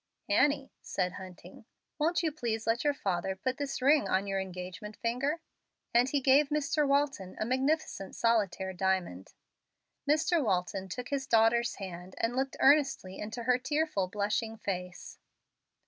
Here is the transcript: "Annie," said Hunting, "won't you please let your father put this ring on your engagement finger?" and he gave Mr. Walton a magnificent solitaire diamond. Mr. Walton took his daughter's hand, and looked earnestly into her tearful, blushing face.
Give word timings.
"Annie," 0.29 0.71
said 0.81 1.11
Hunting, 1.11 1.65
"won't 1.99 2.23
you 2.23 2.31
please 2.31 2.65
let 2.65 2.83
your 2.83 2.91
father 2.95 3.35
put 3.35 3.57
this 3.57 3.83
ring 3.83 4.09
on 4.09 4.25
your 4.25 4.39
engagement 4.39 4.97
finger?" 4.97 5.41
and 5.93 6.09
he 6.09 6.19
gave 6.21 6.49
Mr. 6.49 6.87
Walton 6.87 7.35
a 7.39 7.45
magnificent 7.45 8.15
solitaire 8.15 8.73
diamond. 8.73 9.35
Mr. 10.09 10.43
Walton 10.43 10.89
took 10.89 11.09
his 11.09 11.27
daughter's 11.27 11.75
hand, 11.75 12.15
and 12.17 12.35
looked 12.35 12.57
earnestly 12.59 13.19
into 13.19 13.43
her 13.43 13.59
tearful, 13.59 14.07
blushing 14.07 14.57
face. 14.57 15.19